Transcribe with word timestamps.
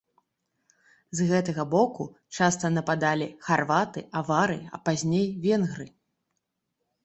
З 1.19 1.27
гэтага 1.31 1.65
боку 1.73 2.07
часта 2.39 2.73
нападалі 2.79 3.29
харваты, 3.47 3.99
авары, 4.23 4.59
а 4.77 4.83
пазней 4.89 5.33
венгры. 5.49 5.87